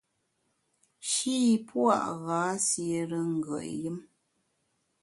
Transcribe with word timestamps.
Shî 1.11 1.37
pua’ 1.67 1.99
gha 2.25 2.43
siére 2.65 3.19
ngùet 3.35 3.71
yùm. 3.81 3.97